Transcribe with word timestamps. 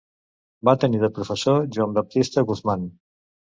Va 0.69 0.73
tenir 0.83 1.01
de 1.03 1.09
professor 1.19 1.69
Joan 1.77 1.95
Baptista 2.01 2.47
Guzmán. 2.51 2.91